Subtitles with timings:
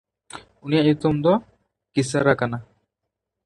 [0.63, 1.33] ᱩᱱᱤᱭᱟᱜ ᱧᱩᱛᱩᱢ ᱫᱚ
[1.93, 2.57] ᱠᱤᱥᱦᱟᱨᱟ ᱠᱟᱱᱟ᱾